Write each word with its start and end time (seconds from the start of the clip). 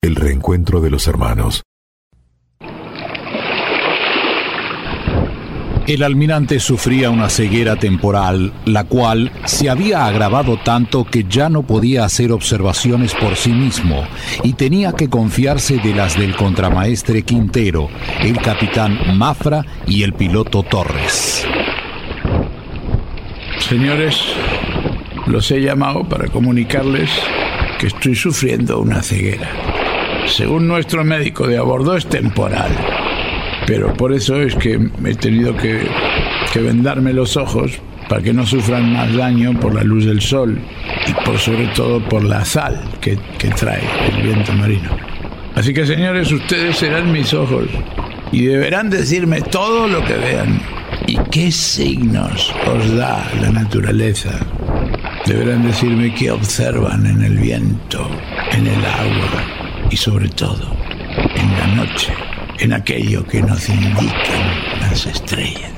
El 0.00 0.14
reencuentro 0.14 0.80
de 0.80 0.90
los 0.90 1.08
hermanos. 1.08 1.64
El 5.88 6.04
almirante 6.04 6.60
sufría 6.60 7.10
una 7.10 7.28
ceguera 7.28 7.74
temporal, 7.74 8.52
la 8.64 8.84
cual 8.84 9.32
se 9.44 9.68
había 9.68 10.06
agravado 10.06 10.56
tanto 10.58 11.04
que 11.04 11.24
ya 11.24 11.48
no 11.48 11.64
podía 11.64 12.04
hacer 12.04 12.30
observaciones 12.30 13.12
por 13.14 13.34
sí 13.34 13.50
mismo 13.50 14.06
y 14.44 14.52
tenía 14.52 14.92
que 14.92 15.08
confiarse 15.08 15.78
de 15.78 15.92
las 15.92 16.16
del 16.16 16.36
contramaestre 16.36 17.22
Quintero, 17.22 17.88
el 18.20 18.38
capitán 18.38 19.18
Mafra 19.18 19.64
y 19.86 20.04
el 20.04 20.12
piloto 20.12 20.62
Torres. 20.62 21.44
Señores, 23.58 24.16
los 25.26 25.50
he 25.50 25.60
llamado 25.60 26.08
para 26.08 26.28
comunicarles 26.28 27.10
que 27.80 27.88
estoy 27.88 28.14
sufriendo 28.14 28.78
una 28.78 29.02
ceguera. 29.02 29.77
Según 30.28 30.68
nuestro 30.68 31.04
médico 31.04 31.46
de 31.46 31.58
a 31.58 31.62
bordo 31.62 31.96
es 31.96 32.06
temporal 32.06 32.70
pero 33.68 33.92
por 33.92 34.14
eso 34.14 34.40
es 34.40 34.54
que 34.54 34.80
he 35.04 35.14
tenido 35.14 35.54
que, 35.54 35.86
vendarme 36.54 37.12
los 37.12 37.36
ojos 37.36 37.78
para 38.08 38.22
que 38.22 38.32
no 38.32 38.46
sufran 38.46 38.94
más 38.94 39.14
daño 39.14 39.52
por 39.60 39.74
la 39.74 39.84
luz 39.84 40.06
del 40.06 40.22
sol 40.22 40.58
y 41.06 41.12
por 41.24 41.38
sobre 41.38 41.66
todo 41.68 42.00
por 42.08 42.24
la 42.24 42.44
sal 42.46 42.80
que, 43.00 43.18
que 43.38 43.48
trae 43.50 43.82
el 44.10 44.22
viento 44.22 44.52
marino. 44.54 44.88
Así 45.54 45.74
que 45.74 45.86
señores, 45.86 46.32
ustedes 46.32 46.78
serán 46.78 47.12
mis 47.12 47.34
ojos 47.34 47.66
y 48.32 48.46
deberán 48.46 48.88
decirme 48.88 49.42
todo 49.42 49.86
lo 49.86 50.02
que 50.02 50.14
vean 50.14 50.62
y 51.06 51.18
qué 51.30 51.52
signos 51.52 52.52
os 52.74 52.96
da 52.96 53.30
la 53.42 53.50
naturaleza. 53.50 54.30
Deberán 55.26 55.66
decirme 55.66 56.14
qué 56.14 56.30
observan 56.30 57.04
en 57.04 57.22
el 57.22 57.36
viento, 57.36 58.08
en 58.52 58.66
el 58.66 58.84
agua 58.84 59.57
y 59.90 59.96
sobre 59.96 60.28
todo 60.28 60.76
en 61.34 61.58
la 61.58 61.66
noche 61.68 62.12
en 62.58 62.72
aquello 62.72 63.24
que 63.24 63.40
nos 63.42 63.68
indican 63.68 64.80
las 64.80 65.06
estrellas. 65.06 65.72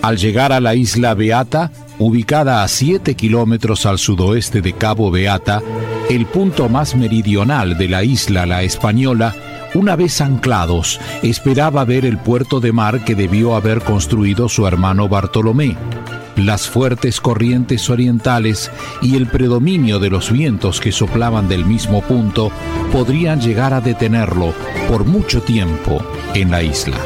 Al 0.00 0.16
llegar 0.16 0.52
a 0.52 0.60
la 0.60 0.74
isla 0.74 1.12
Beata, 1.12 1.70
ubicada 1.98 2.62
a 2.62 2.68
7 2.68 3.14
kilómetros 3.14 3.84
al 3.84 3.98
sudoeste 3.98 4.62
de 4.62 4.72
Cabo 4.72 5.10
Beata, 5.10 5.60
el 6.08 6.24
punto 6.24 6.70
más 6.70 6.94
meridional 6.94 7.76
de 7.76 7.88
la 7.88 8.04
isla 8.04 8.46
La 8.46 8.62
Española, 8.62 9.34
una 9.78 9.94
vez 9.94 10.20
anclados, 10.20 11.00
esperaba 11.22 11.84
ver 11.84 12.04
el 12.04 12.18
puerto 12.18 12.60
de 12.60 12.72
mar 12.72 13.04
que 13.04 13.14
debió 13.14 13.54
haber 13.54 13.80
construido 13.80 14.48
su 14.48 14.66
hermano 14.66 15.08
Bartolomé. 15.08 15.76
Las 16.36 16.68
fuertes 16.68 17.20
corrientes 17.20 17.88
orientales 17.88 18.70
y 19.00 19.16
el 19.16 19.26
predominio 19.26 20.00
de 20.00 20.10
los 20.10 20.30
vientos 20.32 20.80
que 20.80 20.92
soplaban 20.92 21.48
del 21.48 21.64
mismo 21.64 22.02
punto 22.02 22.50
podrían 22.92 23.40
llegar 23.40 23.72
a 23.72 23.80
detenerlo 23.80 24.52
por 24.88 25.04
mucho 25.04 25.42
tiempo 25.42 26.02
en 26.34 26.50
la 26.50 26.62
isla. 26.62 26.98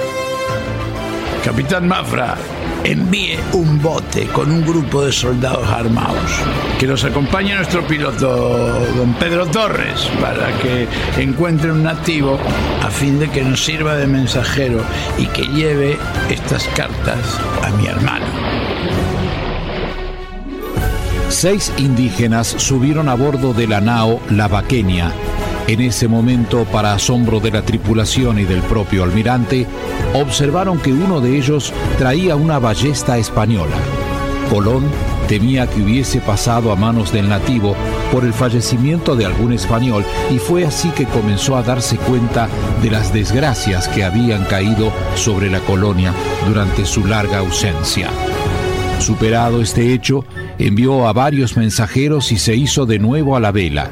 Capitán 1.44 1.88
Mafra, 1.88 2.36
envíe 2.84 3.38
un 3.52 3.80
bote 3.80 4.26
con 4.26 4.50
un 4.50 4.64
grupo 4.64 5.04
de 5.04 5.12
soldados 5.12 5.68
armados. 5.68 6.30
Que 6.78 6.86
nos 6.86 7.04
acompañe 7.04 7.54
nuestro 7.54 7.86
piloto, 7.86 8.80
don 8.96 9.14
Pedro 9.14 9.46
Torres, 9.46 10.08
para 10.20 10.52
que 10.58 10.86
encuentre 11.18 11.72
un 11.72 11.82
nativo 11.82 12.38
a 12.82 12.90
fin 12.90 13.18
de 13.18 13.30
que 13.30 13.42
nos 13.42 13.64
sirva 13.64 13.96
de 13.96 14.06
mensajero 14.06 14.82
y 15.18 15.26
que 15.26 15.42
lleve 15.42 15.98
estas 16.30 16.64
cartas 16.68 17.40
a 17.62 17.70
mi 17.70 17.86
hermano. 17.86 18.26
Seis 21.28 21.72
indígenas 21.78 22.46
subieron 22.46 23.08
a 23.08 23.14
bordo 23.14 23.54
de 23.54 23.66
la 23.66 23.80
nao 23.80 24.20
La 24.30 24.48
Vaquenia 24.48 25.12
en 25.68 25.80
ese 25.80 26.08
momento, 26.08 26.64
para 26.64 26.94
asombro 26.94 27.40
de 27.40 27.50
la 27.50 27.62
tripulación 27.62 28.38
y 28.38 28.44
del 28.44 28.60
propio 28.62 29.04
almirante, 29.04 29.66
observaron 30.14 30.78
que 30.78 30.92
uno 30.92 31.20
de 31.20 31.36
ellos 31.36 31.72
traía 31.98 32.36
una 32.36 32.58
ballesta 32.58 33.16
española. 33.18 33.76
Colón 34.50 34.84
temía 35.28 35.66
que 35.66 35.80
hubiese 35.80 36.20
pasado 36.20 36.72
a 36.72 36.76
manos 36.76 37.12
del 37.12 37.28
nativo 37.28 37.74
por 38.12 38.24
el 38.24 38.34
fallecimiento 38.34 39.16
de 39.16 39.24
algún 39.24 39.52
español 39.52 40.04
y 40.30 40.38
fue 40.38 40.66
así 40.66 40.90
que 40.90 41.06
comenzó 41.06 41.56
a 41.56 41.62
darse 41.62 41.96
cuenta 41.96 42.48
de 42.82 42.90
las 42.90 43.14
desgracias 43.14 43.88
que 43.88 44.04
habían 44.04 44.44
caído 44.44 44.92
sobre 45.14 45.48
la 45.48 45.60
colonia 45.60 46.12
durante 46.46 46.84
su 46.84 47.06
larga 47.06 47.38
ausencia. 47.38 48.10
Superado 48.98 49.62
este 49.62 49.94
hecho, 49.94 50.24
envió 50.58 51.08
a 51.08 51.12
varios 51.12 51.56
mensajeros 51.56 52.30
y 52.30 52.38
se 52.38 52.54
hizo 52.54 52.84
de 52.84 52.98
nuevo 52.98 53.36
a 53.36 53.40
la 53.40 53.52
vela. 53.52 53.90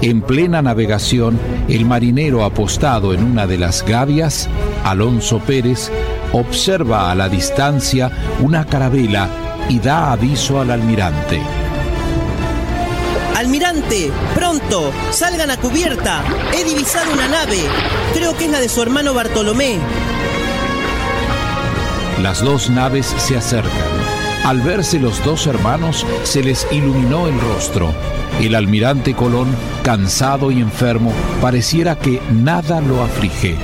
En 0.00 0.22
plena 0.22 0.62
navegación, 0.62 1.38
el 1.68 1.84
marinero 1.84 2.44
apostado 2.44 3.12
en 3.12 3.24
una 3.24 3.48
de 3.48 3.58
las 3.58 3.84
gavias, 3.84 4.48
Alonso 4.84 5.40
Pérez, 5.40 5.90
observa 6.32 7.10
a 7.10 7.16
la 7.16 7.28
distancia 7.28 8.10
una 8.40 8.64
carabela 8.64 9.28
y 9.68 9.80
da 9.80 10.12
aviso 10.12 10.60
al 10.60 10.70
almirante. 10.70 11.40
Almirante, 13.36 14.12
pronto, 14.34 14.92
salgan 15.10 15.50
a 15.50 15.56
cubierta. 15.56 16.22
He 16.54 16.62
divisado 16.62 17.12
una 17.12 17.26
nave. 17.26 17.58
Creo 18.14 18.36
que 18.36 18.44
es 18.44 18.50
la 18.50 18.60
de 18.60 18.68
su 18.68 18.80
hermano 18.82 19.14
Bartolomé. 19.14 19.78
Las 22.22 22.40
dos 22.40 22.70
naves 22.70 23.06
se 23.18 23.36
acercan. 23.36 24.17
Al 24.48 24.62
verse 24.62 24.98
los 24.98 25.22
dos 25.26 25.46
hermanos, 25.46 26.06
se 26.22 26.42
les 26.42 26.66
iluminó 26.72 27.26
el 27.26 27.38
rostro. 27.38 27.92
El 28.40 28.54
almirante 28.54 29.12
Colón, 29.12 29.54
cansado 29.82 30.50
y 30.50 30.62
enfermo, 30.62 31.12
pareciera 31.42 31.98
que 31.98 32.22
nada 32.32 32.80
lo 32.80 33.02
aflige. 33.02 33.56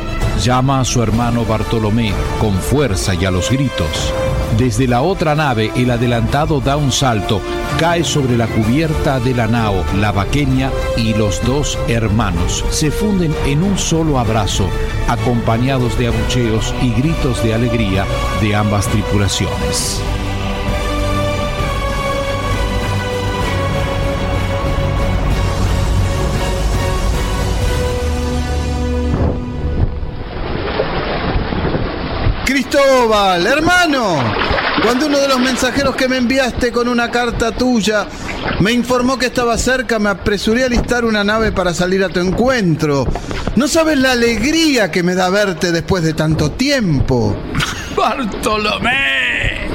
Llama 0.42 0.80
a 0.80 0.84
su 0.84 1.02
hermano 1.02 1.46
Bartolomé 1.46 2.12
con 2.38 2.52
fuerza 2.52 3.14
y 3.14 3.24
a 3.24 3.30
los 3.30 3.50
gritos. 3.50 4.12
Desde 4.58 4.86
la 4.86 5.00
otra 5.00 5.34
nave, 5.34 5.72
el 5.74 5.90
adelantado 5.90 6.60
da 6.60 6.76
un 6.76 6.92
salto, 6.92 7.40
cae 7.80 8.04
sobre 8.04 8.36
la 8.36 8.46
cubierta 8.46 9.20
de 9.20 9.32
la 9.32 9.46
nao, 9.46 9.82
la 9.98 10.12
vaqueña 10.12 10.70
y 10.98 11.14
los 11.14 11.42
dos 11.46 11.78
hermanos 11.88 12.62
se 12.68 12.90
funden 12.90 13.34
en 13.46 13.62
un 13.62 13.78
solo 13.78 14.18
abrazo, 14.18 14.68
acompañados 15.08 15.98
de 15.98 16.08
abucheos 16.08 16.74
y 16.82 16.92
gritos 16.92 17.42
de 17.42 17.54
alegría 17.54 18.04
de 18.42 18.54
ambas 18.54 18.86
tripulaciones. 18.88 20.02
Cristóbal, 32.74 33.46
hermano, 33.46 34.16
cuando 34.82 35.06
uno 35.06 35.20
de 35.20 35.28
los 35.28 35.38
mensajeros 35.38 35.94
que 35.94 36.08
me 36.08 36.16
enviaste 36.16 36.72
con 36.72 36.88
una 36.88 37.08
carta 37.08 37.52
tuya 37.52 38.08
me 38.58 38.72
informó 38.72 39.16
que 39.16 39.26
estaba 39.26 39.56
cerca, 39.58 40.00
me 40.00 40.08
apresuré 40.10 40.64
a 40.64 40.68
listar 40.68 41.04
una 41.04 41.22
nave 41.22 41.52
para 41.52 41.72
salir 41.72 42.02
a 42.02 42.08
tu 42.08 42.18
encuentro. 42.18 43.06
No 43.54 43.68
sabes 43.68 43.96
la 43.98 44.10
alegría 44.10 44.90
que 44.90 45.04
me 45.04 45.14
da 45.14 45.30
verte 45.30 45.70
después 45.70 46.02
de 46.02 46.14
tanto 46.14 46.50
tiempo. 46.50 47.36
Bartolomé, 47.96 49.68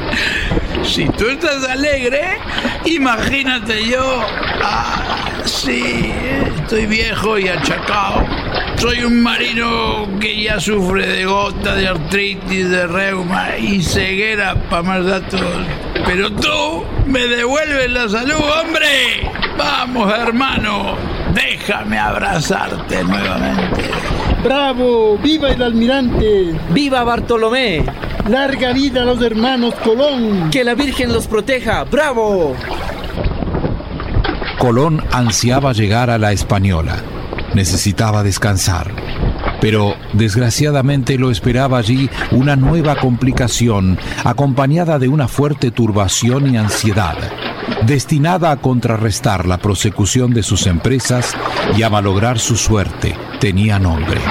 si 0.83 1.05
tú 1.07 1.29
estás 1.29 1.63
alegre, 1.69 2.37
imagínate 2.83 3.87
yo. 3.87 4.25
Ah, 4.61 5.41
sí, 5.45 6.13
estoy 6.57 6.85
viejo 6.85 7.37
y 7.37 7.47
achacado 7.47 8.25
soy 8.79 9.03
un 9.03 9.21
marino 9.21 10.07
que 10.21 10.41
ya 10.41 10.57
sufre 10.57 11.05
de 11.05 11.25
gota, 11.25 11.75
de 11.75 11.89
artritis, 11.89 12.69
de 12.69 12.87
reuma 12.87 13.57
y 13.57 13.81
ceguera 13.81 14.55
para 14.69 14.83
más 14.83 15.05
datos. 15.05 15.41
Pero 16.05 16.31
tú 16.31 16.85
me 17.05 17.27
devuelves 17.27 17.91
la 17.91 18.07
salud, 18.07 18.39
hombre. 18.39 19.29
Vamos, 19.57 20.13
hermano. 20.17 20.95
Déjame 21.33 21.99
abrazarte 21.99 23.03
nuevamente. 23.03 23.83
¡Bravo! 24.43 25.17
¡Viva 25.17 25.49
el 25.49 25.61
almirante! 25.61 26.55
¡Viva 26.69 27.03
Bartolomé! 27.03 27.83
¡Larga 28.29 28.71
vida 28.71 29.01
a 29.01 29.05
los 29.05 29.21
hermanos 29.21 29.75
Colón! 29.83 30.49
¡Que 30.51 30.63
la 30.63 30.73
Virgen 30.73 31.11
los 31.11 31.27
proteja! 31.27 31.83
¡Bravo! 31.83 32.55
Colón 34.59 35.03
ansiaba 35.11 35.73
llegar 35.73 36.11
a 36.11 36.19
la 36.19 36.31
Española 36.31 37.01
necesitaba 37.53 38.23
descansar. 38.23 38.91
Pero 39.61 39.95
desgraciadamente 40.13 41.17
lo 41.17 41.31
esperaba 41.31 41.77
allí 41.77 42.09
una 42.31 42.55
nueva 42.55 42.95
complicación, 42.95 43.97
acompañada 44.23 44.99
de 44.99 45.09
una 45.09 45.27
fuerte 45.27 45.71
turbación 45.71 46.53
y 46.53 46.57
ansiedad, 46.57 47.17
destinada 47.85 48.51
a 48.51 48.57
contrarrestar 48.57 49.45
la 49.45 49.57
prosecución 49.57 50.33
de 50.33 50.43
sus 50.43 50.65
empresas 50.67 51.35
y 51.75 51.83
a 51.83 51.89
malograr 51.89 52.39
su 52.39 52.55
suerte. 52.55 53.15
Tenía 53.39 53.79
nombre, 53.79 54.21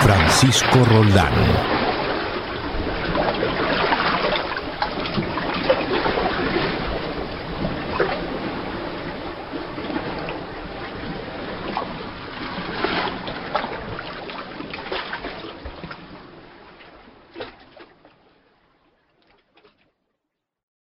Francisco 0.00 0.84
Roldán. 0.84 1.75